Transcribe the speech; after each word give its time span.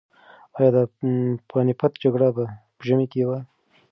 ایا 0.57 0.69
د 0.75 0.77
پاني 1.49 1.73
پت 1.79 1.93
جګړه 2.03 2.27
په 2.35 2.43
ژمي 2.85 3.07
کې 3.11 3.21
وه؟ 3.27 3.39